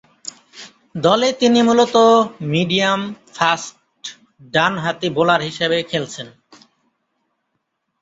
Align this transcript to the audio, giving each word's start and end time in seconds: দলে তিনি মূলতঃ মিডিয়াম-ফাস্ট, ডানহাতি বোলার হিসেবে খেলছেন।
দলে 0.95 1.29
তিনি 1.33 1.59
মূলতঃ 1.61 2.05
মিডিয়াম-ফাস্ট, 2.51 3.75
ডানহাতি 4.53 5.07
বোলার 5.15 5.41
হিসেবে 5.41 5.77
খেলছেন। 5.83 6.27